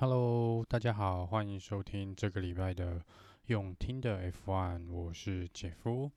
[0.00, 3.02] Hello，大家好，欢迎收听这个礼拜的
[3.46, 6.08] 用听的 F1，我是杰夫。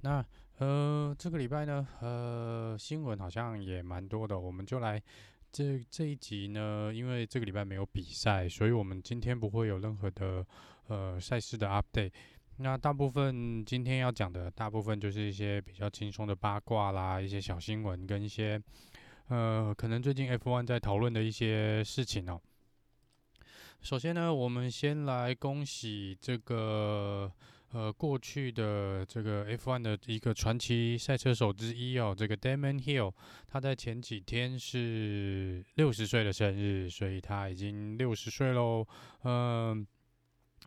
[0.00, 0.26] 那
[0.58, 5.00] 呃，这个礼拜呢，呃，新闻好像也蛮多的，我们就来
[5.52, 10.44] 这这一集呢，因为这个礼拜没有比赛，所以我们今天不会有任何的
[10.88, 12.10] 呃赛事的 update。
[12.56, 18.60] 那大部分今天要讲的大部分就是一些比较轻松的八卦啦，一些小新闻跟一些
[19.28, 22.42] 呃，可能最近 F1 在讨论的一些事情哦。
[23.86, 27.30] 首先呢，我们先来恭喜这个
[27.70, 33.12] 呃过去的这个 F1 的一个传奇赛车手之一哦，这个 Damon Hill，
[33.46, 38.84] 他在前几天是六十岁的生日，所以他已经六十岁喽。
[39.22, 39.86] 嗯，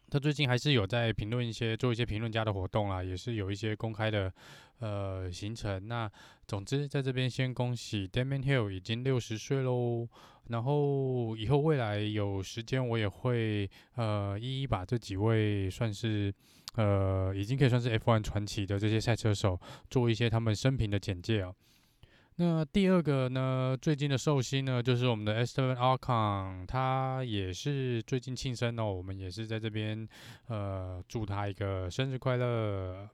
[0.09, 4.33] 他最近还是有在评论一些做一些评论家的活动啦，也是有一些公开的
[4.79, 5.87] 呃行程。
[5.87, 6.11] 那
[6.47, 10.07] 总之在这边先恭喜 Damon Hill 已经六十岁喽。
[10.47, 16.33] 然后以后未来有时间，我也会呃一一把这几位算是
[16.73, 19.59] 呃已经可以算是 F1 传奇的这些赛车手
[19.91, 21.55] 做一些他们生平的简介哦。
[22.37, 30.07] 那第二个呢，最近的寿星呢，就是我们的 Esteban Ocon，他也是最近庆生哦，我们也是在这边
[30.47, 33.07] 呃祝他一个生日快乐。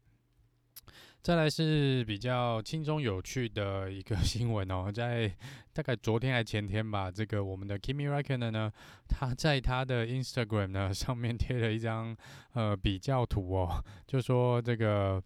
[1.25, 5.27] 再来是比较轻松有趣的一个 新闻哦，在
[5.73, 8.71] 大概昨天还前天吧，这个我们的 Kimi Räikkönen 呢，
[9.09, 12.15] 他在他的 Instagram 呢 上面贴了一张
[12.53, 15.19] 呃比较图哦，就说这个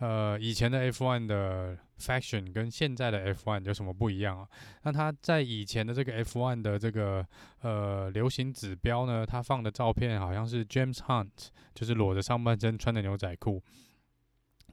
[0.00, 4.46] 呃以前的 F1 的 Fashion 跟现在的 F1 有什么不一样啊？
[4.82, 7.26] 那他在以前的这个 F1 的这个
[7.62, 13.62] 呃流行指标呢，他放的照片好像是 James Hunt，就是裸着上半身穿的牛仔裤。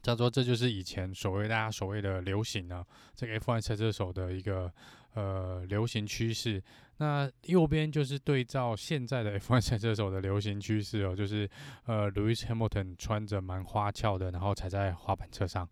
[0.08, 2.81] 他说：“这就是以前所谓大家所谓的流行呢，
[3.13, 4.72] 这个 F1 赛车手的一个
[5.13, 6.63] 呃流行趋势。
[7.00, 11.47] 那右边就是对照现在的 F1 赛车手的流行趋势哦，就是
[11.85, 15.67] 呃，Lewis Hamilton 穿着蛮花俏的，然后踩在滑板车上。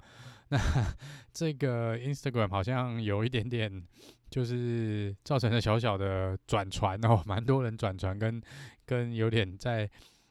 [0.50, 0.60] 那
[1.32, 3.82] 这个 Instagram 好像有一点点，
[4.30, 8.42] 就是造成了小小的转传哦，蛮多人转传跟
[8.86, 9.90] 跟有点在。”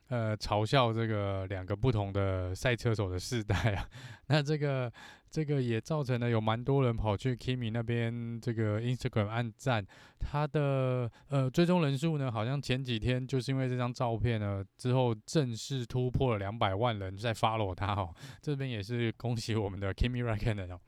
[0.09, 3.89] 呃，嘲笑这个两个不同的赛车手的世代啊，
[4.29, 4.93] 那这个
[5.31, 9.85] 这个也造成了有蛮多人跑去 Kimi 那边这个 Instagram 按赞，
[10.21, 20.79] 他的呃追踪人数呢，好像前几天就是因为这张照片呢，之后正式突破了两百万人在 follow 他哦，这边也是恭喜我们的 Kimi Raikkonen 哦。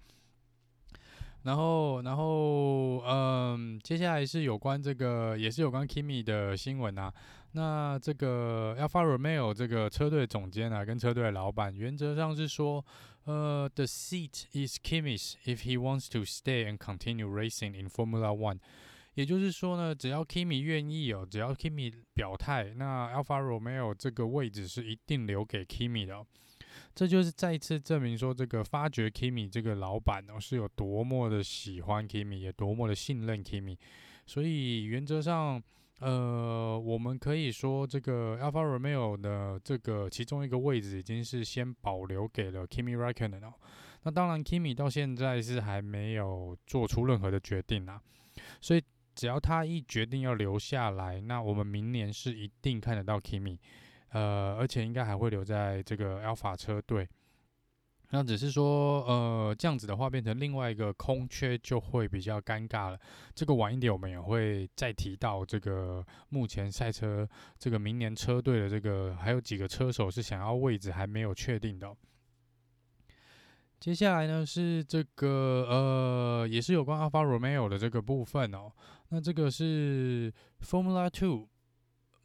[1.43, 7.12] 然后，然后，嗯，接下来是有关这个，也是有关 Kimi 的新闻啊。
[7.56, 12.84] 那这个 Alfa Romeo 这个车队总监啊，跟车队老板，原则上是说，
[13.25, 18.59] 呃，the seat is Kimi's if he wants to stay and continue racing in Formula One。
[19.15, 26.23] 也就是说呢，只要 Kimi 愿意哦，只要 Kimi 表态，那 Alfa Romeo 这个位置是一定留给 Kimi 的。
[26.94, 33.78] 这就是再一次证明说，这个发掘 Kimi 这个老板哦，是有多么的喜欢 Kimi，也多么的信任 Kimi。
[34.27, 35.62] 所以原则上，
[35.99, 43.55] 呃，我们可以说，这个 Alpha Romeo 的这个其中一个位置已经是先保留给了 Kimi Räikkönen 哦。
[44.03, 48.01] 那当然，Kimi 到现在是还没有做出任何的决定啊。
[48.61, 48.83] 所以
[49.15, 53.59] 只要他一决定要留下来，那我们明年是一定看得到 Kimi。
[54.11, 57.09] 呃，而且应该还会留在这个 Alpha 车队。
[58.19, 62.99] 那只是说，呃，这样子的话，变成另外一个空缺就会比较尴尬了。
[63.34, 65.44] 这个晚一点我们也会再提到。
[65.44, 67.28] 这个目前赛车
[67.59, 71.94] 这个明年车队的这个还有几个车手是想要位置还没有确定的。
[73.78, 78.72] 接下来呢是这个呃，也是有关 Alfa Romeo 的这个部分哦。
[79.10, 80.32] 那这个是
[80.65, 81.49] Formula Two。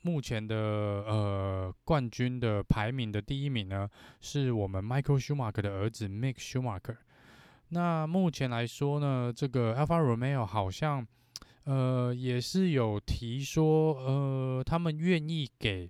[0.04, 3.90] 目前的呃冠军的排名的第一名呢，
[4.20, 6.98] 是我们 Michael Schumacher 的儿子 Mick Schumacher。
[7.70, 11.06] 那目前来说呢，这个 Alfa Romeo 好像
[11.66, 15.90] 呃也是有提说，呃他们愿意给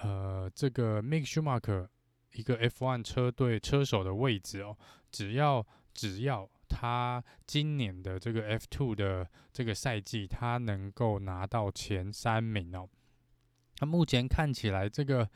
[0.00, 1.88] 呃这个 Mick Schumacher
[2.34, 4.76] 一个 F1 车队车手的位置哦，
[5.10, 12.86] 只要只要他今年的这个 F2 的这个赛季，他能够拿到前三名哦。
[13.80, 15.28] 那目前看起来，这个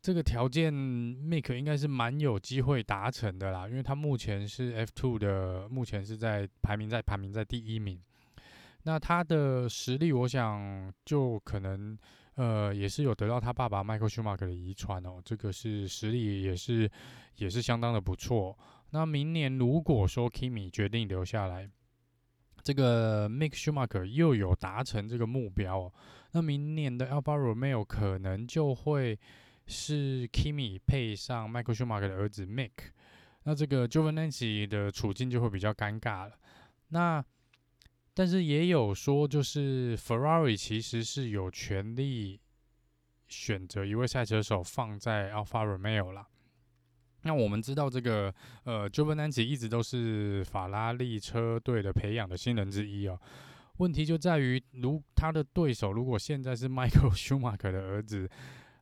[0.00, 8.00] 这个条件，Mick 应该是蛮有机会达成的啦，因为他目前是 F2 的，目前是在排名在排名在第一名。
[8.84, 11.98] 那他的实力，我想就可能
[12.36, 16.90] 呃，也是有得到他爸爸 Michael Schumacher 的遗传哦，这个是实力也是
[17.36, 18.58] 也是相当的不错。
[18.92, 21.68] 那明年如果说 Kimi 决定留下来，
[22.62, 25.92] 这个 Mick Schumacher 又有达成这个目标哦，
[26.32, 29.18] 那明年的 Alfa Romeo 可能就会
[29.66, 32.70] 是 Kimi 配上 Michael Schumacher 的儿子 Mick，
[33.44, 36.38] 那这个 Juventini 的处境就会比较尴尬了。
[36.88, 37.24] 那
[38.14, 42.40] 但是也有说，就是 Ferrari 其实是有权利
[43.28, 46.26] 选择一位赛车手放在 Alfa Romeo 啦。
[47.22, 48.34] 那我们知道这个
[48.64, 53.20] 呃，Giovinazzi 一直都是法拉利车队的培养的新人之一哦。
[53.80, 58.30] 问题就在于，如他的对手如果现在是 Michael Schumacher 的儿子，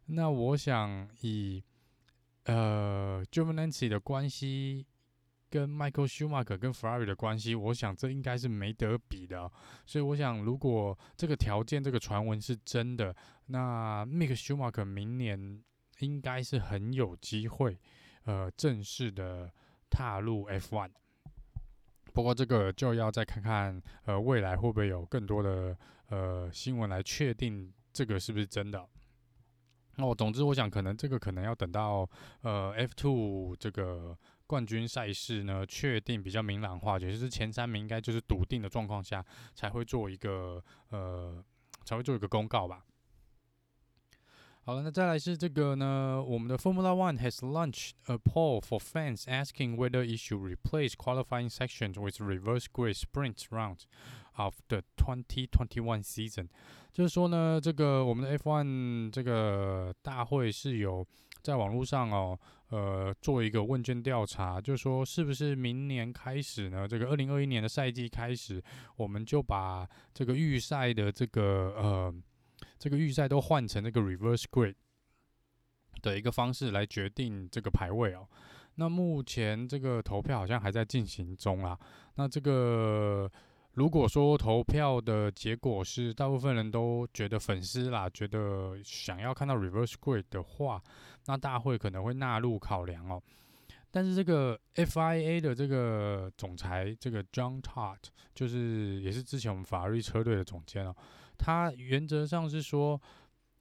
[0.06, 1.62] 那我想以
[2.47, 4.85] 呃 Giovinazzi 的关系
[5.49, 9.53] 跟 Michael Schumacher 跟 Ferrari 的关系，我想这应该是没得比的哦。
[9.87, 13.15] 所以我想，如果这个条件、这个传闻是真的，
[13.47, 15.62] 那 Mick Schumacher 明年
[16.00, 17.79] 应该是很有机会。
[18.25, 19.50] 呃，正式的
[19.89, 20.91] 踏入 F1，
[22.19, 25.79] 不过这个就要再看看，呃，未来会不会有更多的
[26.09, 28.85] 呃新闻来确定这个是不是真的。
[29.94, 32.11] 那我总之，我想可能这个可能要等到
[32.41, 34.19] 呃 F two 这个
[34.49, 39.25] 冠军赛事呢确定比较明朗化，也就是前三名应该就是笃定的状况下，
[39.55, 41.41] 才会做一个呃
[41.85, 42.85] 才会做一个公告吧。
[44.69, 51.94] 好了，那再来是这个呢，我们的 Formula One has launched a poll for fans asking whether it should replace qualifying sections
[51.94, 53.85] with reverse grid sprint rounds
[54.35, 56.49] of the 2021 season。
[56.93, 61.03] 就是说呢，这个我们的 F1 这个大会是有
[61.41, 62.38] 在网络上哦，
[62.69, 68.62] 呃，做一个问卷调查，就是说是不是明年开始呢，这个二零二一年的赛季开始，
[68.97, 72.14] 我们就把这个预赛的这个呃。
[72.79, 74.75] 这个预赛都换成那个 reverse grid
[76.01, 78.29] 的一个方式来决定这个排位哦。
[78.77, 81.77] 那目前这个投票好像还在进行中啊。
[82.15, 83.29] 那这个
[83.73, 90.81] 如果说投票的结果是大部分人都觉得粉丝啦，觉得想要看到 reverse grid 的话，
[91.27, 93.21] 那大会可能会纳入考量哦。
[93.91, 97.99] 但是这个 FIA 的这个总裁这个 John Todd
[98.35, 100.95] 就是也是之前我们法拉利车队的总监哦。
[101.38, 103.00] 他原则上是说，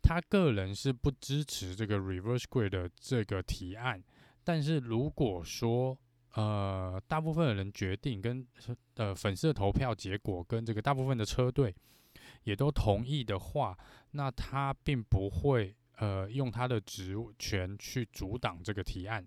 [0.01, 4.03] 他个人是不支持这个 reverse grid 的这个提案。
[4.44, 5.97] 但是如果说，
[6.33, 8.45] 呃，大部分的人决定跟
[8.95, 11.75] 呃粉丝的投票结果跟这个大部分的车队
[12.44, 13.77] 也都同意的话，
[14.12, 19.25] 那他并不会呃用他的职权去阻挡这个提案。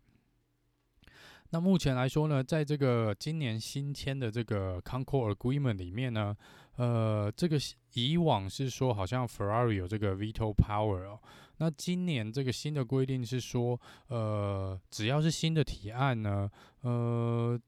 [1.50, 6.37] 那目前来说呢，在这个今年新签的这个 Concord Agreement 里面呢，
[6.77, 7.59] 呃，这个
[7.95, 11.21] 以往是说好像 Ferrari 有这个 veto power 哦。
[11.59, 13.79] 那今年这个新的规定是说，
[14.09, 16.51] 呃，只要是新的提案呢，
[16.81, 17.61] 呃，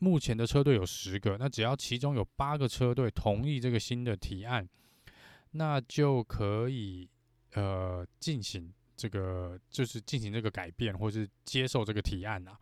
[0.00, 4.68] 目前的车队有十个，那只要其中有八个车队同意这个新的提案，
[5.52, 7.08] 那就可以
[7.52, 12.58] 呃进行这个就是进行这个改变，或是接受这个提案啊。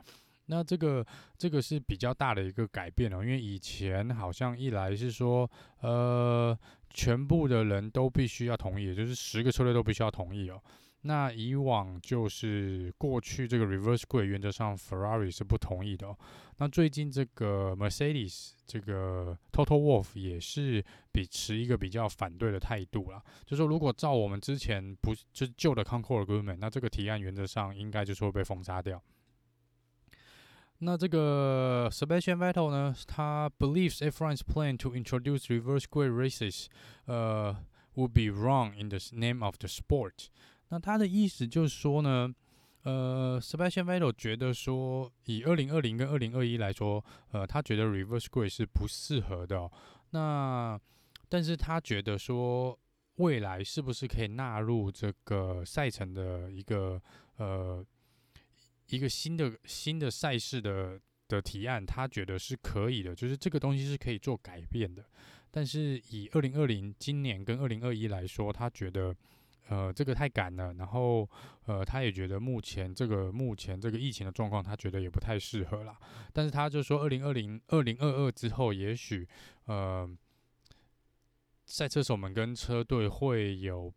[0.49, 1.07] 那这个
[1.37, 5.49] 这个是比较大的一个改变哦，因为以前好像一来是说，
[5.81, 6.59] 呃，
[6.91, 10.61] 全部的人都必须要同意，也就是十个车队都必须要同意哦。
[11.03, 16.19] 那以往就是过去这个 reverse grid 原则上 Ferrari 是不同意的哦。
[16.57, 29.01] 那最近这个 Mercedes 这个 Toto Wolff 也是比持一个比较反对的态度啦，就说如果照我们之前不就旧的 Concord Agreement，那这个提案原则上应该就是会被封杀掉。
[30.81, 36.67] 那这个 Sebastian Vettel 呢，他 believes F1's plan to introduce reverse grid races，
[37.07, 37.57] 呃
[37.97, 40.29] ，would be wrong in the name of the sport。
[40.69, 42.33] 那他的意思就是说呢，
[42.85, 49.69] 呃，Sebastian Vettel 觉得说，以二零二零跟二零二一来说，呃，他觉得 reverse grid 是不适合的。
[50.11, 50.81] 那
[51.29, 52.79] 但是他觉得说，
[53.17, 57.03] 未来是不是可以纳入这个赛程的一个
[57.39, 57.85] 呃。
[58.89, 65.05] 一个新的新的赛事的的提案，他觉得是可以的，就是这个东西是可以做改变的。
[65.51, 69.15] 但是以二零二零今年跟二零二一来说，他觉得
[69.69, 71.29] 呃这个太赶了，然后
[71.67, 75.95] 呃他也觉得目前这个目前这个疫情的状况，他觉得也不太适合了。
[76.33, 79.29] 但是他就说二零二零二零二二之后，也许
[79.67, 80.09] 呃
[81.67, 83.93] 赛车手们跟车队会有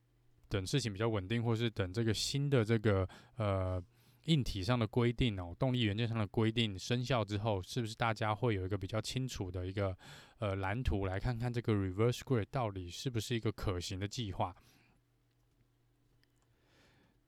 [0.49, 3.07] 等事情比较稳定，或是等这个新的这个
[3.37, 3.81] 呃。
[4.25, 9.97] 硬体上的规定哦，动力元件上的规定生效之后，是不是大家会有一个比较清楚的一个
[10.39, 14.55] 呃蓝图，来看看这个 reverse grid 到底是不是一个可行的计划？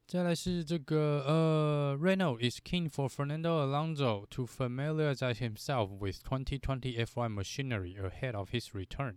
[0.05, 8.49] 再来是这个呃，Renault is keen for Fernando Alonso to familiarize himself with 2020 F1 machinery ahead of
[8.51, 9.15] his return。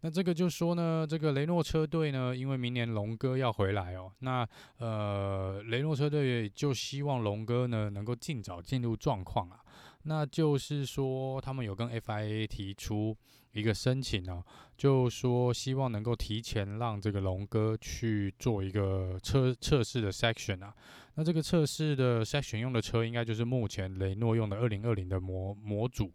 [0.00, 4.46] 那这个就说呢，这个雷诺车队呢，因为明年龙哥要回来哦，那
[4.78, 9.60] 呃，雷诺车队就希望龙哥呢能够尽早进入状况啊。
[10.02, 13.16] 那就是说，他们有跟 FIA 提出。
[13.52, 14.44] 一个申请哦、
[14.76, 20.74] 就说希望能够提前让这个龙哥去做一个车测试的 section 啊，
[21.14, 26.12] 那这个测试的 section 用的车应该就是目前雷诺用的二零二零的模模组，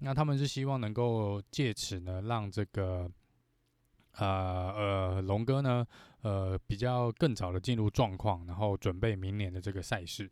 [0.00, 3.10] 那他们是希望能够借此呢，让这个
[4.16, 5.86] 呃呃龙哥呢，
[6.22, 10.30] 呃比较更早的进入状况，然后准备明年的这个赛事。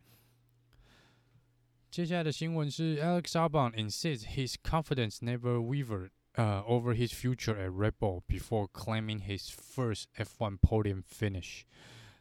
[1.91, 6.11] 接下来的新闻是 Alex Albon insists his confidence never wavered。
[6.35, 11.63] 呃、，over his future at Red Bull before claiming his first F1 podium finish，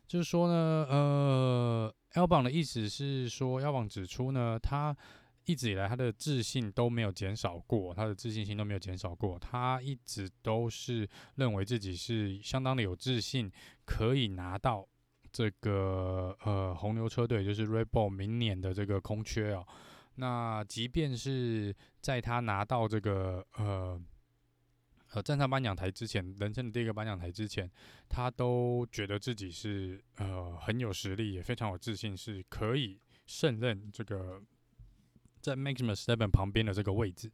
[0.08, 4.98] 就是说呢，呃，Albon 的意思是说，Albon 指出呢，他
[5.48, 13.50] 一直以来他的自信都没有减少过，他的自信心都没有减少过，他一直都是认为自己是相当的有自信，
[13.86, 14.86] 可以拿到
[15.32, 19.66] 这个呃红牛车队，就是 Red Bull 明年的这个空缺哦。
[20.16, 23.98] 那即便是在他拿到这个呃
[25.14, 27.72] 呃站上颁奖台之前，人生的第一个颁奖台之前，
[28.10, 34.42] 他都觉得自己是呃很有实力，也非常有自信，是可以胜任这个
[35.42, 37.32] 在 Max Verstappen 旁边的这个位置。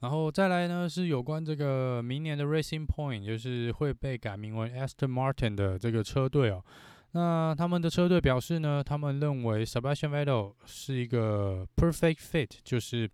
[0.00, 6.64] 然后再来呢，是有关这个明年的 Racing Point，就是会被改名为 Aston Martin 的这个车队哦。
[7.12, 13.08] 那他们的车队表示呢，他们认为 Sebastian Vettel 是一个 perfect fit，就是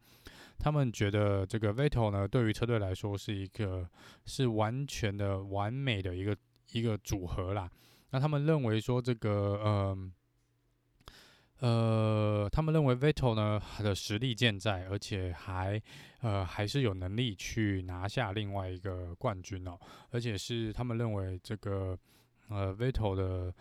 [0.59, 3.87] 他们觉得这个 Vettel 呢，对于车队来说是一个
[4.25, 6.35] 是完全的完美的一个
[6.73, 7.69] 一个组合啦。
[8.13, 10.11] 那他们认为说这个呃
[11.61, 15.81] 呃，他们认为 Vettel 呢的实力健在，而且还
[16.21, 19.79] 呃还是有能力去拿下另外一个冠军哦，
[20.11, 21.99] 而且是他们认为这个
[22.49, 23.55] 呃 Vettel 的。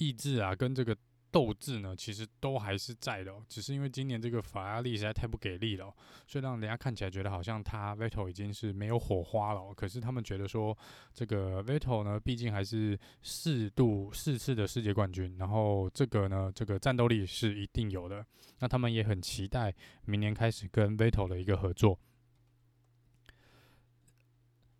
[0.00, 0.96] 意志啊，跟这个
[1.30, 3.32] 斗志呢，其实都还是在的。
[3.48, 5.94] 只是因为今年这个法拉利实在太不给力了哦，
[6.26, 9.72] 所以让人家看起来觉得好像他 Vettel 已经是没有火花了。
[9.74, 10.76] 可是他们觉得说，
[11.12, 18.24] 这个 Vettel 呢，毕竟还是四度四次的世界冠军，然后这个呢，这个战斗力是一定有的。
[18.60, 21.98] 那他们也很期待明年开始跟 Vettel 的一个合作。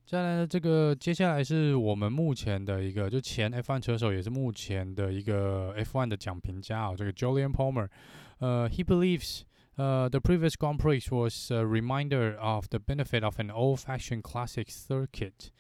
[0.09, 7.87] 再来呢，这个接下来是我们目前的一个，就前 F1 车手，也是目前的一个 F1 的奖评家啊，这个 Jolyon Palmer，
[8.39, 9.43] 呃，he believes，
[9.77, 15.51] 呃，the previous Grand Prix was a reminder of the benefit of an old-fashioned classic circuit。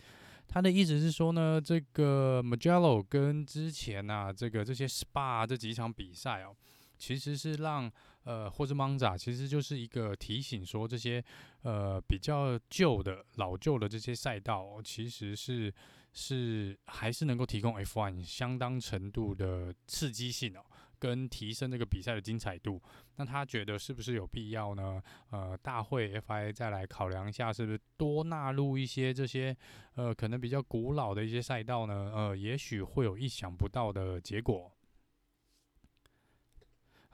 [0.49, 6.57] 他的意思是说呢，这个 m a g e l l o 跟之前呐、啊，这个这些 Spa 这几场比赛哦，
[6.97, 7.93] 其实是让。
[8.28, 11.25] 呃，或是 Monza 其实就是一个提醒，说这些
[11.62, 15.73] 呃比较旧的老旧的这些赛道，哦，其实是
[16.12, 20.61] 是还是能够提供 F1 相当程度的刺激性哦，
[20.99, 22.78] 跟提升这个比赛的精彩度。
[23.16, 25.02] 那他觉得是不是有必要呢？
[25.30, 29.56] 呃，大会 FIA 再来考量一下，是不是多纳入一些这些
[29.94, 32.12] 呃可能比较古老的一些赛道呢？
[32.14, 34.70] 呃，也许会有意想不到的结果。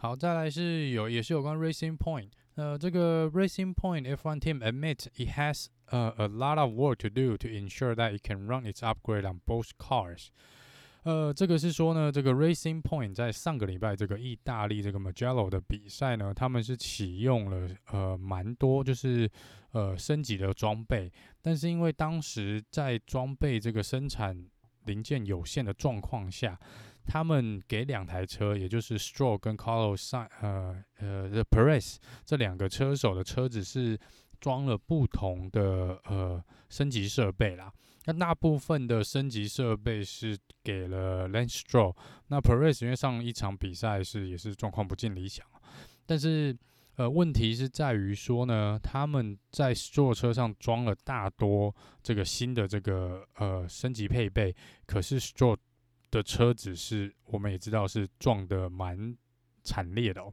[0.04, 6.96] 好，再来是有也是有关 Racing Point，呃，这个 Racing Point F1 team admit it has a a lot of work
[6.96, 10.26] to do to ensure that it can run its upgrade on both cars。
[11.04, 19.26] 呃，这个是说呢，这个 Racing Point 在上个礼拜这个意大利这个 Mugello 的比赛呢，他们是启用了呃蛮多就是
[19.70, 24.46] 呃升级的装备，但是因为当时在装备这个生产
[24.84, 26.60] 零件有限的状况下。
[27.06, 33.98] 他们给两台车，也就是 Stroll 跟 Carlos 呃呃，The Perez 这两个车手的车子是
[34.40, 37.72] 装了不同的呃升级设备啦。
[38.06, 41.96] 那大部分的升级设备是给了 Lance Stroll，
[42.28, 45.46] 那 Perez 因为上一场比赛是也是状况不尽理想，
[46.04, 46.54] 但是
[46.96, 55.56] 呃问题是在于说呢，他们在 Stroll 车上装了大多这个新的这个呃升级配备，可是 Stroll
[56.14, 59.16] 的车子是，我们也知道是撞得蛮
[59.62, 60.32] 惨烈的哦。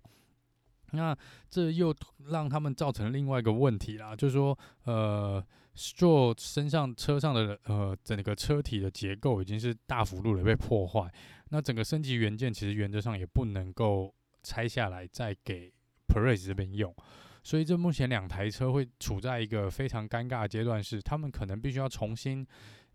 [0.94, 1.18] 那
[1.50, 1.96] 这又
[2.30, 5.42] 让他们造成另外一个问题啦，就是说，呃
[5.74, 11.10] ，Stroll 身上车上的呃整个车体的结构已经是大幅度的被破坏。
[11.50, 15.72] 那整个升级元件其实原则上也不能够拆下来再给
[16.08, 16.94] Perez 这边用。
[17.42, 22.46] 所以这目前两台车会处在一个非常尴尬的阶段，是他们可能必须要重新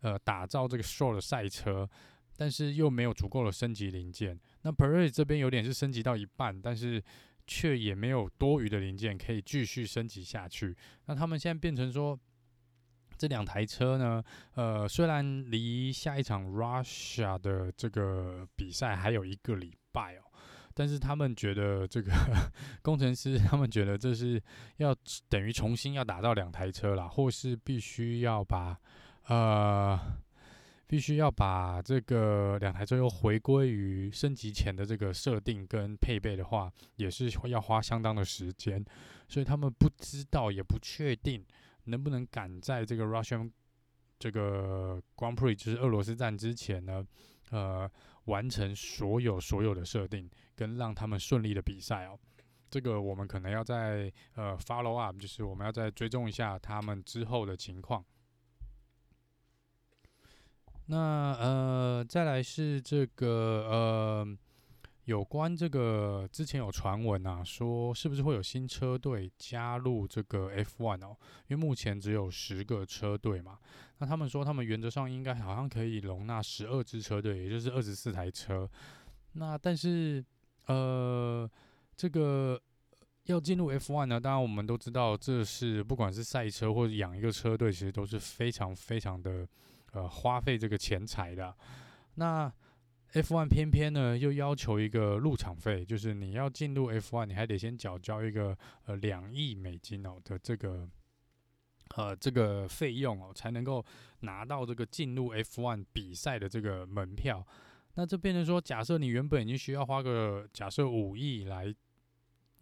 [0.01, 1.89] 呃打造这个 Stroll 的赛车。
[2.37, 4.39] 但是又没有足够的升级零件。
[4.63, 7.03] 那 Perez 这边有点是升级到一半，但是
[7.47, 10.77] 却也没有多余的零件可以继续升级下去。
[11.07, 12.19] 那他们现在变成说，
[13.17, 14.23] 这两台车呢，
[14.55, 20.23] 呃，虽然离下一场 Russia 的这个比赛还有一个礼拜哦，
[20.75, 22.13] 但是他们觉得这个
[22.83, 24.43] 工程师他们觉得这是
[24.77, 24.95] 要
[25.29, 28.77] 等于重新要打造两台车啦，或是必须要把
[29.29, 29.99] 呃。
[30.87, 38.85] 必须要把这个两台车又回归于升级前的这个设定跟配备的话，也是要花相当的时间，
[39.29, 41.45] 所以他们不知道也不确定
[41.85, 43.51] 能不能赶在这个 Russian
[44.19, 47.05] 这个 Grand Prix 就是俄罗斯站之前呢，
[47.51, 47.91] 呃，
[48.27, 52.19] 完成所有所有的设定跟让他们顺利的比赛哦。
[52.71, 58.05] 这个我们可能要在呃 follow up，就是我们要再追踪一下他们之后的情况。
[60.89, 64.39] 那呃，再来是这个呃，
[65.07, 71.17] 有关这个之前有传闻啊，说是不是会有新车队加入这个 F1 哦？
[71.49, 73.59] 因为目前只有十个车队嘛。
[73.99, 78.71] 那他们说他们原则上应该好像可以容纳十二支车队，也就是二十四台车。
[79.33, 80.25] 那但是
[80.67, 81.51] 呃，
[81.97, 82.61] 这个
[83.25, 89.49] 要进入 F1 呢，当然我们都知道，这是不管是赛车或者养一个车队，其实都是非常非常的。
[89.97, 91.57] 呃，花费这个钱财的，
[92.17, 92.53] 那
[93.15, 100.87] F1 偏偏呢又要求一个入场费，就是你要进入 F1，你还得先缴交一个呃两亿美金哦的这个
[101.95, 103.83] 呃这个费用哦，才能够
[104.21, 107.43] 拿到这个进入 F1 比赛的这个门票。
[107.95, 111.75] 那这变成说，假设你原本已经需要花个假设五亿来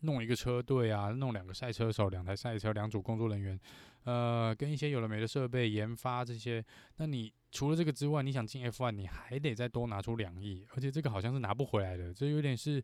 [0.02, 3.58] 弄一个车队啊，弄两个赛车手、两台赛车、两组工作人员。
[4.04, 6.64] 呃，跟一些有的没的设备研发这些，
[6.96, 12.82] 那你除了这个之外，你想进 F1，你还得再多拿出两亿，而且这个好像是拿不回来的，这有点是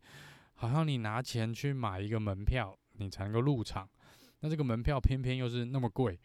[0.55, 3.89] 好像你拿钱去买一个门票，你才能够入场，
[4.41, 6.19] 那这个门票偏偏又是那么贵，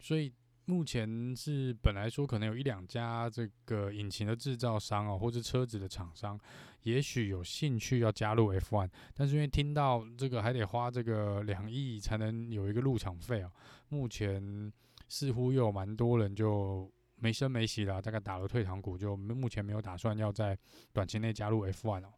[0.00, 0.32] 所以。
[0.70, 6.38] 目前是本来说可能有一两家这个引擎的制造商哦，或者车子的厂商，
[6.84, 13.50] 也许有兴趣要加入 F1，但是因为听到这个还得花这个两亿才能有一个入场费哦，
[13.88, 14.72] 目前
[15.08, 20.56] 似乎又有蛮多人就没声没息了，大概打了退堂鼓，就目前没有打算要在
[20.92, 22.12] 短期内加入 F1 哦。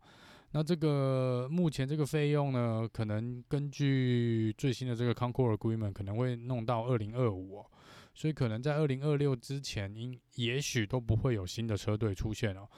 [0.54, 7.66] 那这个目前这个费用呢，可能根据最新的这个 Concord Agreement 可能会弄到二零二五哦。
[8.14, 12.68] 所以可能在二零二六之前，应也许都不会有新的车队出现哦。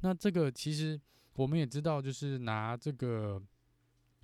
[0.00, 1.00] 那这个其实
[1.34, 3.40] 我们也知道，就是拿这个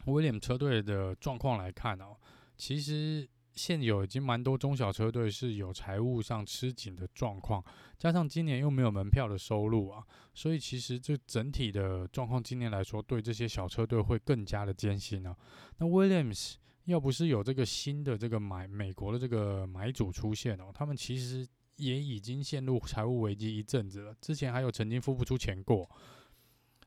[0.06, 2.16] 威廉车队的状况来看哦，
[2.56, 7.64] 其实现有已经蛮多中小车队是有财务上吃紧的状况，
[7.96, 15.36] 加上今年又没有门票的收入啊，所以其实这整体的状况今年来说，对这些小车队会更加的艰辛呢。
[15.78, 16.56] 那 Williams。
[16.86, 21.46] 要不是有这个新的这个买美国的这个买主出现哦，他们其实
[21.76, 24.14] 也已经陷入财务危机一阵子了。
[24.20, 25.88] 之前还有曾经付不出钱过，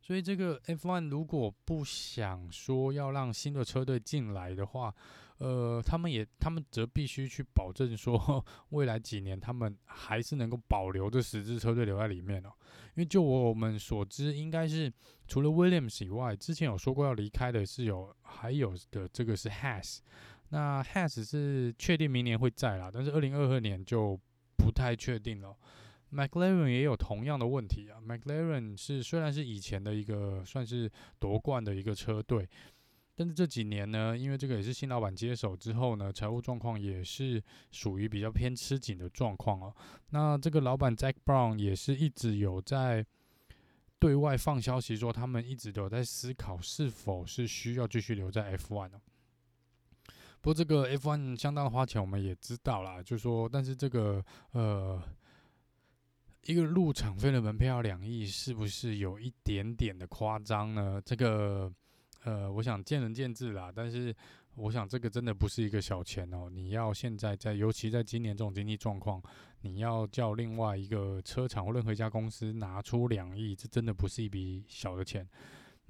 [0.09, 4.91] 所以这个 F1 如果不想说要让新的车队进来的话，
[5.37, 12.49] 呃，他们也他们则必须去保证说，未来几年他们还是能够保留这十支车队留在里面哦。
[12.95, 14.91] 因为就我们所知，应该是。
[15.27, 19.99] 除了 Williams 以外，之前有说过要离开的是有，还有的这个是 Has，。
[20.49, 24.19] 那 Haas 是确定明年会在啦，但是二零二二年就
[24.57, 25.55] 不太确定了。
[26.11, 27.99] McLaren 也有同样的问题啊。
[28.01, 32.47] McLaren 是虽然是以前的一个算是夺冠的一个车队，
[33.15, 39.75] 但是这几年呢，因为这个也是新老板接手之后呢，财务状况也是属于比较偏吃紧的状况哦。
[40.09, 43.05] 那这个老板 Jack Brown 也是一直有在。
[44.01, 49.01] 对外放消息说，他们一直都有在思考是否是需要继续留在 F1 哦。
[50.39, 53.03] 不过这个 F1 相当花钱，我们也知道啦。
[53.03, 55.03] 就说，但是这个呃，
[56.45, 61.01] 一个入场费的门票两亿，是不是有一点点的夸张呢？
[61.05, 61.71] 这个
[62.23, 63.71] 呃，我想见仁见智啦。
[63.75, 64.15] 但是。
[64.55, 66.49] 我想这个真的不是一个小钱哦！
[66.51, 69.21] 你要现在在，尤其在今年这种经济状况，
[69.61, 75.25] 你要叫另外一个车厂或任何一家公司拿出两亿，这真的不是一笔小的钱。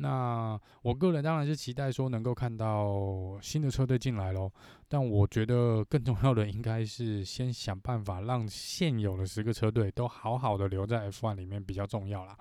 [0.02, 4.50] 那我个人当然是期待说能够看到新的车队进来喽，
[4.88, 12.38] 但我觉得更重要的应该是先想办法让现有的十个车队都好好的留在 F1 里面比较重要啦。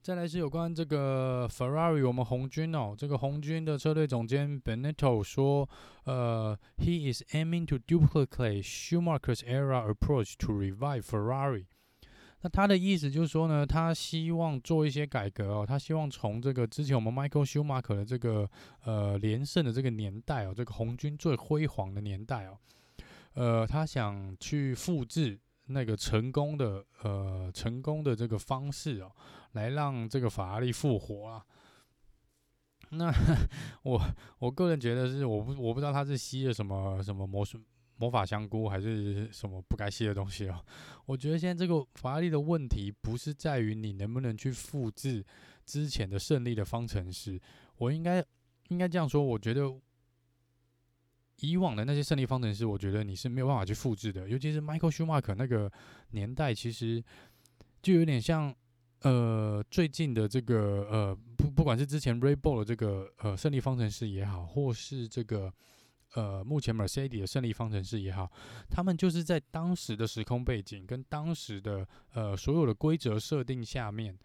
[0.00, 5.68] 再来是有关这个 Ferrari，我们红军哦，这个红军的车队总监 Benetto 说，
[6.06, 11.66] 呃，He is aiming to duplicate Schumacher's era approach to revive Ferrari。
[12.42, 18.50] 那他的意思就是说呢，他希望做一些改革哦，他希望从这个之前我们 Michael Schumacher 的这个
[18.84, 22.58] 呃连胜的这个年代哦，这个红军最辉煌的年代哦，
[23.34, 29.12] 呃，他想去复制那个成功的呃成功的这个方式哦，
[29.52, 31.44] 来让这个法拉利复活啊。
[32.90, 33.10] 那
[33.84, 34.02] 我
[34.40, 37.58] 我个人觉得是我不我不知道他是吸了什么什么魔术。
[38.02, 40.60] 魔法香菇还是什么不该吸的东西哦？
[41.06, 45.24] 我觉得现在这个法拉利的问题不是在于你能不能去复制
[45.64, 47.40] 之前的胜利的方程式，
[47.76, 48.20] 我应该
[48.70, 49.72] 应该这样说，我觉得
[51.42, 54.28] 以往的那些胜利方程式，我觉得你是没有办法去复制的。
[54.28, 55.70] 尤其是 Michael Schumacher 那个
[56.10, 57.00] 年代，其实
[57.80, 58.52] 就有点像
[59.02, 65.54] 呃最近的这个呃不不管是之前 Red Bull 的这个呃胜利方程式也好，或是这个。
[66.14, 68.30] 呃，目前 Mercedes 的胜利方程式也好，
[68.68, 74.18] 他们就是在当时的时空背景跟当时的呃所有的规则设定下面，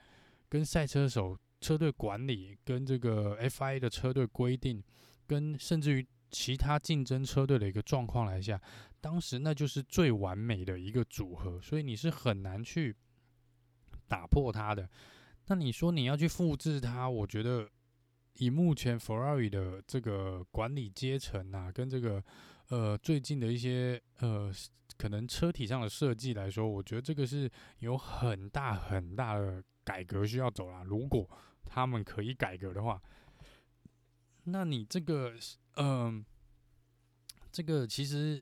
[0.49, 4.83] 跟赛车手车队管理跟这个 FIA 的车队规定，
[5.25, 8.61] 跟甚至于其他竞争车队的一个状况来下，
[8.99, 12.93] 当时那就是最完美的一个组合，所以你是很难去
[14.09, 14.89] 打破它的。
[15.45, 17.69] 那你说你要去复制它，我觉得。
[18.39, 22.23] 以目前 Ferrari 的这个管理阶层啊，跟这个
[22.69, 24.51] 呃最近的一些呃
[24.97, 30.83] 可能车体上的设计来说，我觉得这个是有很大很大的改革需要走啦。
[30.83, 31.29] 如果
[31.65, 33.01] 他们可以改革的话，
[34.43, 35.33] 那你这个
[35.75, 36.25] 嗯、
[37.51, 38.41] 这个其实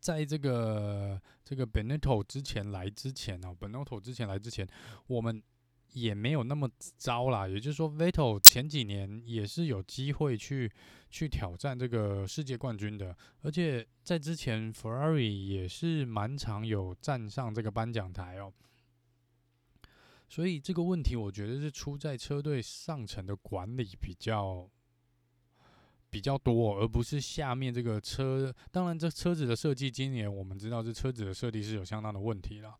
[0.00, 4.68] 在这个这个 Benetto 之前来之前哦，Benetto 之前来之前，
[5.06, 5.42] 我们。
[5.96, 10.70] 也没有那么糟啦，也就是说，Vettel 前几年也是有机会去
[11.08, 18.52] 去挑战这个世界冠军的，而且在之前，Ferrari 也是蛮常有站上这个颁奖台哦。
[20.28, 24.68] 所以这个问题，我觉得是出在车队上层的管理比较
[26.10, 28.54] 比较多，而不是下面这个车。
[28.70, 32.74] 当然，这车子的设计，今年我们知道这车子的设计是有相当的问题了，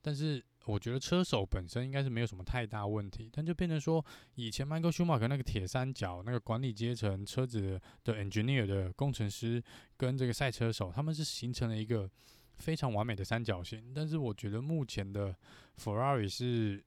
[0.00, 0.42] 但是。
[0.66, 4.04] 我觉得车手本身应该是没有什么太大问题，但就变成说，
[4.36, 9.62] 以前 Michael Schumacher 那个铁三角，那个管理阶层、车子的 engineer 的工程师
[9.96, 12.08] 跟这个赛车手，他们是形成了一个
[12.58, 13.92] 非常完美的三角形。
[13.92, 15.34] 但是我觉得目前的
[15.78, 16.84] Ferrari 是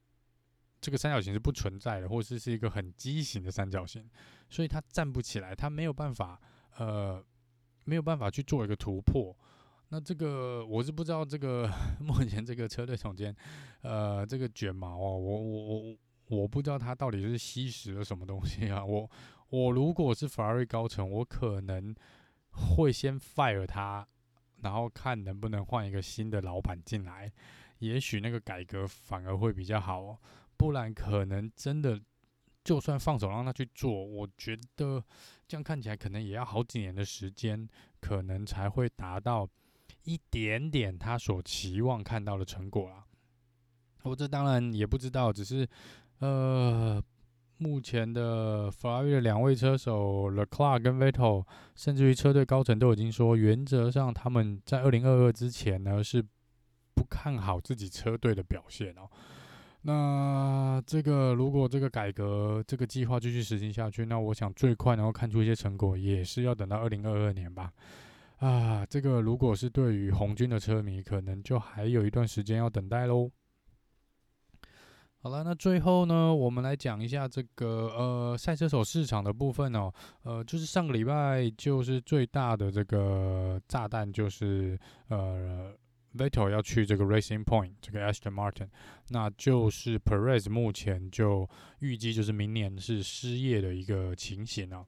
[0.80, 4.10] 这个三角形是不存在的，或者是是一个很畸形的三角形，
[4.50, 6.40] 所以它站不起来，它没有办法，
[6.78, 7.22] 呃，
[7.84, 9.36] 没有办法去做一个突破。
[9.90, 11.72] 那这个我是不知道，这个
[12.02, 13.34] 目前这个车队总监，
[13.82, 15.98] 呃，这个卷毛哦，我我我
[16.30, 18.84] 我不知道他到底是吸食了什么东西啊。
[18.84, 19.10] 我
[19.50, 21.96] 我如果是法拉利高层，我可能
[22.50, 24.06] 会先 fire 他，
[24.64, 27.32] 然后看能不能换一个新的老板进来，
[27.78, 30.20] 也许那个改革反而会比较好哦。
[30.58, 32.02] 不然可能真的
[32.64, 35.02] 就算放手让他去做，我觉得
[35.48, 37.70] 这样看起来可能也要好几年的时间，
[38.02, 39.48] 可能才会达到。
[40.06, 43.04] 一点点他所期望看到的成果啦，
[44.04, 45.68] 我这当然也不知道，只是
[46.20, 47.04] 呃，
[47.58, 56.22] 目前的法拉利的两位车手 Leclerc 跟 Vettel，甚至于车队高层都已经说，原则上他们在二零二二之前呢是
[56.94, 59.10] 不看好自己车队的表现哦。
[59.82, 67.72] 那这个如果这个改革这个计划继续实行下去，那我想最快能够看出一些成果，也是要等到二零二二年吧。
[68.38, 73.32] 啊，这个如果是对于红军的车迷，可能就还有一段时间要等待喽。
[75.18, 79.92] 好了，那最后呢，我们来讲一下这个呃赛车手市场的部分哦。
[80.22, 85.74] 呃，就是上个礼拜就是最大的这个炸弹，就是呃
[86.16, 88.68] Vettel 要去这个 Racing Point 这个 Aston Martin，
[89.10, 94.86] 那就是 Perez 目前就预计就是明年是失业的一个情形啊。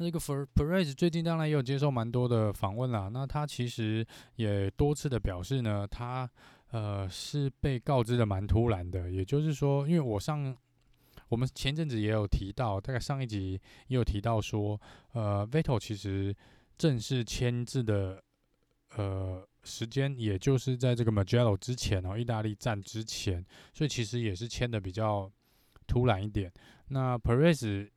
[0.00, 3.10] 那个 Perez 最近当然也有接受蛮多的访问啦。
[3.12, 4.06] 那他其实
[4.36, 6.30] 也多次的表示呢，他
[6.70, 9.10] 呃是被告知的蛮突然的。
[9.10, 10.56] 也就是说，因为我上
[11.28, 14.80] 我们前阵子也有提到，大概上一集也有提到说，
[15.14, 16.32] 呃，Vettel 其实
[16.76, 18.22] 正式签字的
[18.94, 25.28] 呃时间，也就是在这个 Magello 之前哦，意大利站之前，所以其实也是签的比较
[25.88, 26.52] 突然一点。
[26.86, 27.90] 那 Perez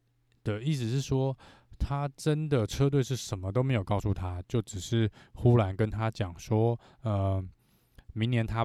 [0.44, 1.38] 的意思是说。
[1.82, 7.44] 他真的车队是什么都没有告诉他，就只是忽然跟他讲说，呃，
[8.14, 8.64] 明年他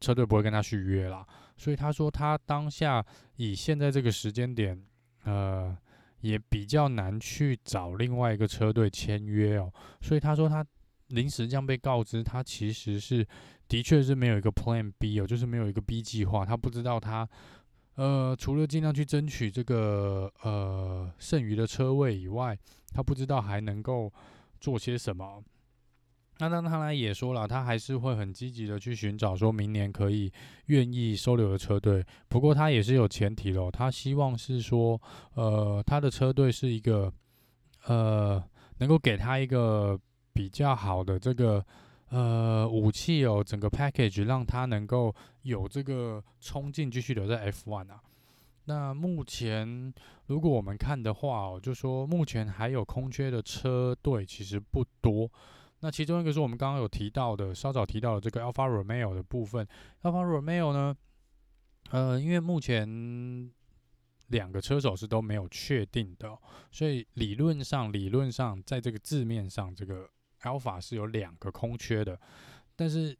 [0.00, 1.24] 车队不会跟他续约了。
[1.56, 3.04] 所以他说他当下
[3.36, 4.78] 以现在这个时间点，
[5.24, 5.74] 呃，
[6.20, 9.72] 也比较难去找另外一个车队签约哦。
[10.02, 10.66] 所以他说他
[11.08, 13.26] 临时这样被告知，他其实是
[13.68, 16.44] 的确是没有一个 Plan B 哦，就是没有一个 B 计划。
[16.44, 17.26] 他不知道他
[17.96, 22.56] 呃，除了尽量去争取这个呃剩余的车位以外，
[22.92, 24.12] 他不知道还能够
[24.60, 25.42] 做些什么。
[26.38, 30.30] 那当他来也说了，他还是会很积极的去寻找，说明年可以
[30.66, 32.04] 愿意收留的车队。
[32.28, 35.00] 不过他也是有前提喽，他希望是说，
[35.32, 37.10] 呃，他的车队是一个，
[37.86, 38.42] 呃，
[38.76, 39.98] 能够给他一个
[40.34, 41.64] 比较好的这个
[42.10, 48.00] 呃武器哦，整个 package 让他能够有这个冲劲继续留在 F1 啊。
[48.68, 49.92] 那目前
[50.26, 55.30] 如果我们看的话哦，就说目前还有空缺的车队其实不多。
[55.80, 59.66] 那其中一个是我们刚刚有提到的，稍早提到的这个 Alfa Romeo 的部分。
[60.02, 60.96] Alfa Romeo 呢，
[61.90, 63.52] 呃，因为目前
[64.28, 66.36] 两个车手是都没有确定的，
[66.72, 70.08] 所以理论上，理论上在这个字面上，这个
[70.46, 72.16] 标法是有两个空缺的。
[72.76, 73.16] 但是，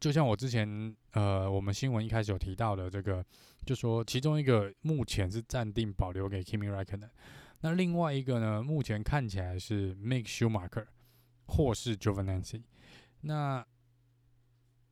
[0.00, 0.66] 就像我之前
[1.12, 3.22] 呃，我们新闻一开始有提到的，这个
[3.66, 7.10] 就说其中一个目前是暂定保留给 Kimi r a c k o n e n
[7.60, 10.86] 那另外一个呢，目前看起来是 Make Schumacher。
[11.50, 12.62] 或是 j o v a n a n c i
[13.22, 13.66] 那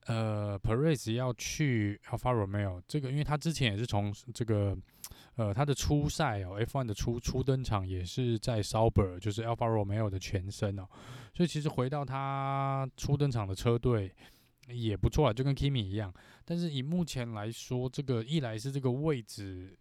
[0.06, 4.76] 呃，Perez 要去 Alfa Romeo，这个因为他之前也是从这个
[5.34, 10.86] 呃他的初赛哦，F1 的初初登场也是在 Sauber，就是 Alfa Romeo 的前身哦，
[11.34, 14.14] 所以其实回到他初登场的车队
[14.68, 16.14] 也不错啊，就跟 Kimi 一样。
[16.44, 19.76] 但是以目前来说，这个一来是这个位置，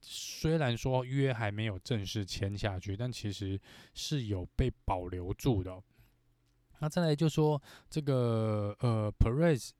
[0.00, 3.60] 虽然说约还没有正式签下去，但其实
[3.92, 5.82] 是有被保留住的。
[6.80, 9.70] 那再来就说这个呃，Perez，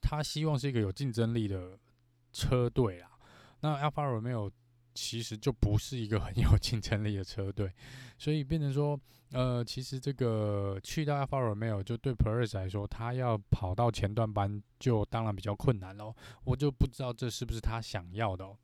[0.00, 1.78] 他希望是一个有竞争力的
[2.32, 3.10] 车队啦。
[3.60, 4.50] 那 Alfa Romeo
[4.94, 7.72] 其实就不是一个很有竞争力的车队，
[8.18, 8.98] 所以变成说，
[9.32, 16.14] 呃，其实这个去到 Alfa Romeo 就对 Perez 来说，他要跑到前段班就当然比较困难喽。
[16.44, 18.56] 我就不知道这是不是他想要的哦。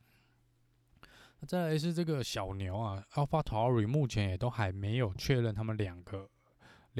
[1.41, 6.29] 那再来是这个小牛啊，AlphaTauri 目前也都还没有确认他们两个。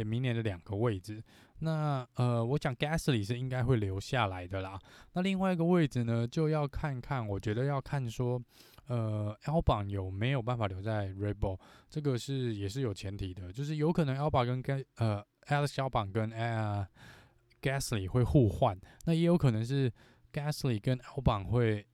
[0.05, 1.23] 明年的两个位置，
[1.59, 4.79] 那呃，我讲 Gasly 是应该会留下来的啦。
[5.13, 8.41] 那另外一个位置呢，就要看看，我觉得要看说，
[8.87, 16.87] 呃，Albon 有没有办法留在 Red Bull，这个是也是有前提的，就是有可能 Albon 跟呃 Alex Albon 跟呃
[17.63, 19.93] Gasly 会互换，那也有可能是
[20.33, 21.87] Gasly 跟 Albon 会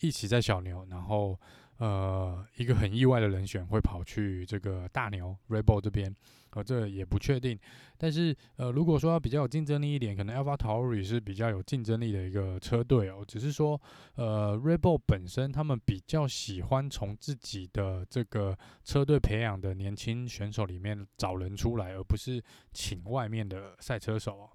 [0.00, 1.38] 一起在小牛，然后
[1.78, 6.12] 呃，一个很意外的人选会跑去这个大牛 Red Bull 这边。
[6.62, 7.58] 这也不确定，
[7.96, 13.24] 但是呃，如果说要比较有竞争力一点，可能 AlphaTauri 是比较有竞争力的一个车队哦。
[13.26, 13.80] 只是说，
[14.14, 22.42] 呃，Red Bull 本身他们比较喜欢从自己的这个车队培养的年轻选手里面找人出来，而不是
[22.72, 24.50] 请外面的赛车手哦。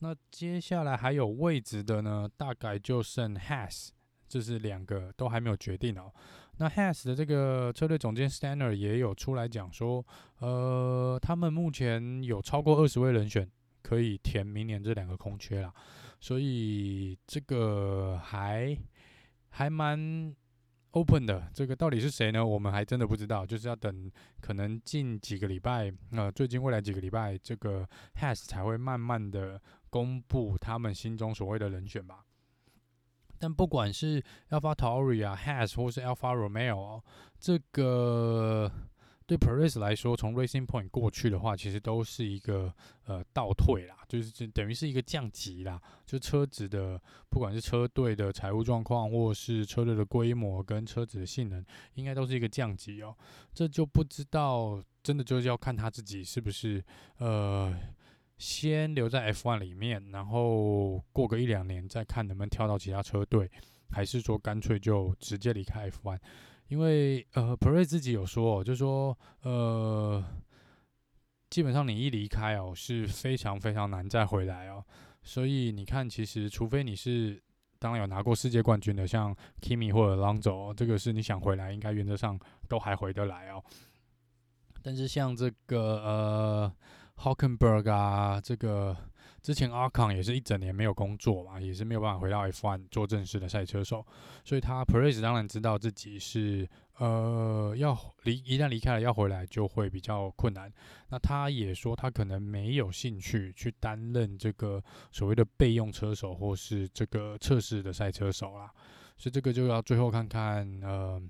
[0.00, 3.88] 那接下来还有位置的呢，大概就剩 Has，
[4.28, 6.12] 这是两个都还没有决定哦。
[6.58, 10.04] 那 Has 的这个车队总监 Stanner 也有出来讲说，
[10.40, 13.48] 呃，他们目前有超过二十位人选
[13.82, 15.72] 可以填明年这两个空缺啦，
[16.20, 18.76] 所以这个还
[19.50, 20.34] 还蛮
[20.90, 21.48] open 的。
[21.54, 22.44] 这个到底是谁呢？
[22.44, 27.88] 我们还真的不知道，就是要等可能近几个礼拜，呃，最近未来几个礼拜，这个
[28.20, 32.24] Has 才会慢慢的公布他们心中所谓的人选吧。
[33.38, 37.04] 但不管是 AlphaTauri 啊、Has 或是 Alfa Romeo 哦，
[37.38, 38.70] 这个
[39.26, 42.72] 对 Perez 来说，从 Racing Point 过去的话，其实都是一个
[43.04, 45.80] 呃倒退啦，就是等于是一个降级啦。
[46.06, 53.14] 就车子的，不管是车队的财务状况，或是车队的规模跟车子的性能，应该都是一个降级哦。
[53.52, 56.82] 这就不知道，真的就是要看他自己是不是
[57.18, 57.76] 呃。
[58.38, 63.50] 先留在 F1 里面，然后过个一两年再看能不能跳到其他车队，
[63.90, 66.18] 还是说干脆就直接离开 F1？
[66.68, 70.24] 因为呃，Perez 自己有说，就说呃，
[71.50, 74.84] 基本上你一离开哦，是非常非常难再回来哦。
[75.22, 77.42] 所以你看，其实除非你是
[77.80, 83.64] 当然有拿过世界冠军的，像 Kimi 或者 Alonso，这个是你想回来，应该原则上都还回得来哦。
[84.80, 86.72] 但是像这个呃。
[87.20, 88.96] Hulkenberg 啊，这个
[89.42, 94.06] 之前 Ocon 也是一整年没有工作嘛，也是没有办法回到 F1 做正式的赛车手，
[94.44, 100.72] 所以他 Perez 当然知道自己是呃要离一旦离开了要回来就会比较困难。
[101.10, 108.72] 那他也说他可能没有兴趣去担任这个所谓的备用车手或是这个测试的赛车手啦，
[109.16, 111.20] 所以这个就要最后看看呃。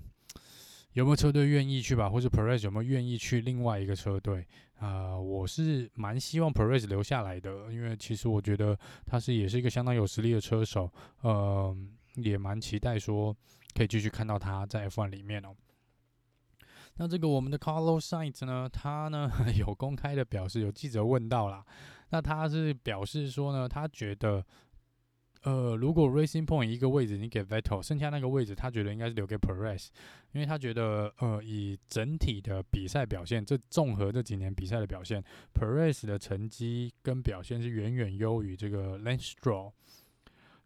[0.94, 4.44] 有没有车队愿意去吧，或者 Perez 有没有愿意去另外一个车队？
[4.78, 10.90] 啊、呃，我是蛮希望 Perez 留下来的，因为其实我觉得他是也是一个相当有实力的车手，
[11.22, 11.76] 呃，
[12.16, 13.36] 也蛮期待说
[13.74, 15.54] 可以继续看到他在 F1 里面哦。
[16.96, 21.64] 那这个我们的 Carlos Sainz 呢，他呢 有公开的表示，有记者问到啦，
[22.10, 24.44] 那他是表示说呢，他觉得。
[25.42, 29.88] 呃，如果 Racing Point 一个位置你给 Vettel，剩下那个位置他觉得应该是留给 Perez，
[30.32, 35.22] 因为他觉得呃，以整体的比赛表现，这综合这几年比赛的表现
[35.54, 39.72] ，Perez 的成绩跟表现是远远优于这个 Lance Stroll。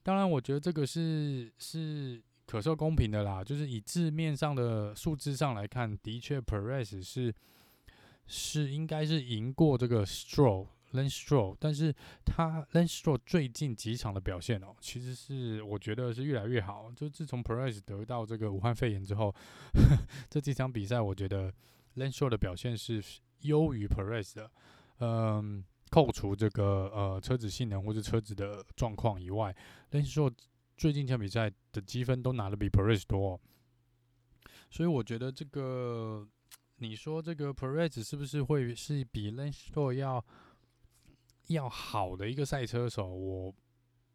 [0.03, 7.33] 当然，我觉得这个是是可受公平的啦，就是以字面上的数字上来看，的确 Perez 是
[8.27, 10.69] 是应该是赢过这个 Stroll。
[10.93, 13.17] L a n s t r o l 但是他 l a n s t r o
[13.17, 16.91] l 最近几场的表现哦，其实是我觉得是越来越好。
[16.95, 19.35] 就自从 Perez 得到这个武汉肺炎之后，
[20.29, 21.53] 这几场比赛我觉得
[21.95, 23.03] l a n s t r o l 的表现是
[23.41, 24.51] 优于 Perez 的。
[24.99, 29.55] 嗯，扣除这个呃车子性能或者车子的状况以外
[29.91, 30.35] l a n s t r o l
[30.77, 33.41] 最近几场比赛的积分都拿的比 Perez 多。
[34.71, 36.27] 所以我觉得这个
[36.77, 40.25] 你说这个 Perez 是不是会是比 l a n s t r o 要？
[41.49, 43.55] 要好的一个赛车手，我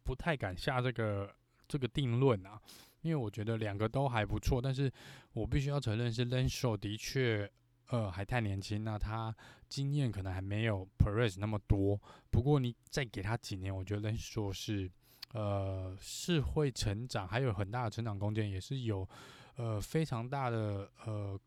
[0.02, 1.34] 不太敢下这个
[1.66, 2.60] 这个定论啊，
[3.02, 4.92] 因为我觉得两个都还不错，但是
[5.32, 7.50] 我必须要承认是 Lance Stroll 的确
[7.88, 9.34] 呃还太年轻，那他
[9.68, 12.00] 经验可能还没有 Perez 那么多。
[12.30, 14.90] 不过你再给他几年，我觉得 Lance Stroll 是
[15.32, 19.08] 呃是会成长，还有很大的成长空间，也是有
[19.56, 21.38] 呃非常大的呃。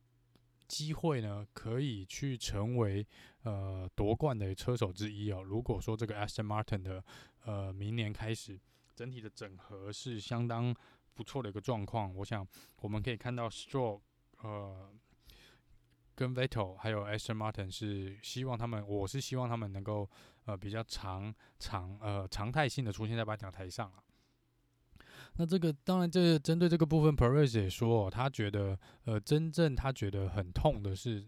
[0.68, 3.06] 机会呢，可以去成为
[3.44, 5.42] 呃夺冠的车手之一哦。
[5.42, 7.04] 如果说这个 Aston Martin 的
[7.46, 8.60] 呃明年开始
[8.96, 10.76] 整体的整合是相当
[11.14, 14.02] 不错的一个状况，我想我们可以看到 Stroll
[14.42, 14.90] 呃
[16.16, 20.10] 跟 Vettel 还有 Aston Martin 是希望他们，我是希望他们能够
[20.46, 24.04] 呃比较常常呃常态性的出现在颁奖台上啊。
[25.38, 31.26] 那这个当然，这针对这个部分，Perez 也说，他觉得，呃，真正他觉得很痛的是，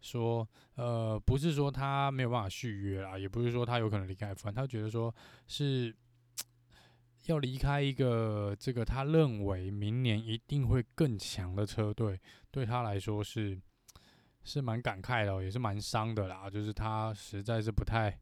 [0.00, 5.14] 说，呃，不是说他没有办法续约啦，也不是说他有可能离开 F1，他觉得说
[5.46, 5.94] 是
[7.26, 13.60] 要离开一个这个他认为明年一定会更强的车队，对他来说是
[14.42, 18.18] 是蛮感慨的，也是蛮伤的啦，就是他实在是不太。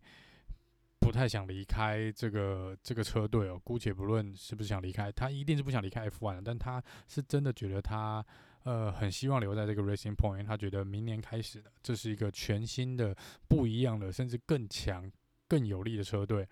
[1.01, 8.23] 不太想离开这个这个车队哦，姑且不论是不是想离开，他一定是不想离开 F1 的，但他是真的觉得他
[8.69, 13.17] 呃很希望留在这个 Racing Point，他觉得明年开始的这是一个全新的、
[13.49, 15.11] 不一样的，甚至更强、
[15.49, 16.47] 更有力的车队。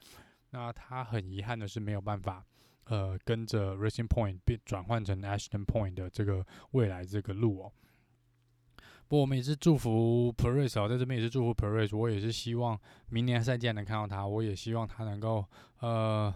[0.51, 2.43] 那他很遗憾的是没有办法
[2.85, 7.73] 呃跟着 Racing Point 变转换成 Ashton Point 的这个未来这个路哦。
[9.09, 11.95] 不过，我们也是祝福 Perez 哦，在这边也是祝福 Perez。
[11.95, 15.45] 我也是希望明年赛季还能看到他，我也希望他能够
[15.81, 16.35] 呃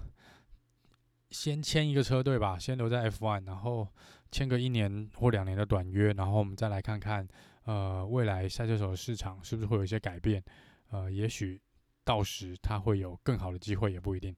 [1.31, 3.89] 先签一个车队吧，先留在 F1，然后
[4.31, 7.27] 签个一年或两年的短约，然后我们再来看看
[7.65, 10.43] 呃未来赛车手的市场是不是会有一些改变。
[10.91, 11.61] 呃，也许
[12.05, 14.35] 到时他会有更好的机会，也不一定。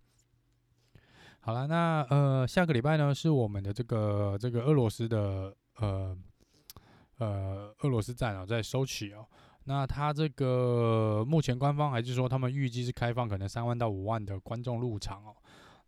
[1.40, 6.16] 好了，那呃下个礼拜呢是我们的这个这个俄罗斯的呃。
[7.18, 9.24] 呃，俄罗斯站哦，在收起哦。
[9.64, 15.36] 那他这个目前官方还是说，他们预计是开放可能三万到五万的观众入场哦。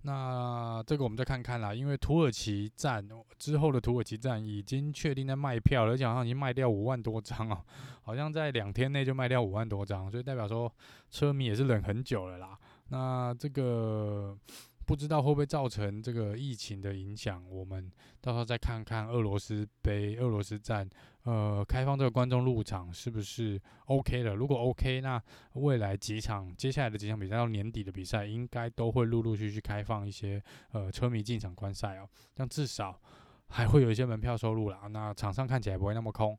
[0.05, 3.07] 那这个我们再看看啦，因为土耳其站
[3.39, 7.65] 之后的土耳其站已经确定在卖票，而且好像已经卖掉五万多张哦，
[8.03, 10.73] 好像在两天内就卖掉五万多张，所以代表说
[11.11, 12.59] 车迷也是忍很久了啦。
[12.89, 14.39] 那这个。
[14.87, 17.91] 不知道会不会造成这个疫情的影响，我们
[18.21, 20.87] 到时候再看看俄罗斯杯、俄罗斯站，
[21.25, 24.35] 呃，开放这个观众入场是不是 OK 的？
[24.35, 25.21] 如果 OK，那
[25.55, 33.01] 未来几场接下来的几场比赛到年底的比赛，应该都会陆陆续续开放一些呃车迷进场观赛哦，这样至少
[33.49, 34.87] 还会有一些门票收入啦。
[34.91, 36.37] 那场上看起来不会那么空，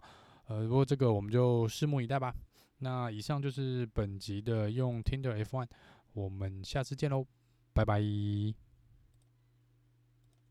[0.48, 2.34] 呃，不过这个我们就拭目以待吧。
[2.80, 5.68] 那以上就是本集的用 Tinder F1，
[6.14, 7.26] 我们下次见喽。
[7.74, 8.65] 拜拜。